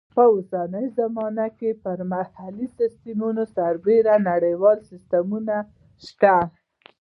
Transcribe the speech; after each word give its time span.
په 0.15 0.23
اوسنۍ 0.33 0.85
زمانه 0.99 1.45
کې 1.57 1.69
پر 1.83 1.99
محلي 2.11 2.67
سیسټمونو 2.79 3.43
سربیره 3.55 4.13
نړیوال 4.31 4.77
سیسټمونه 4.89 5.55
شته. 6.05 6.35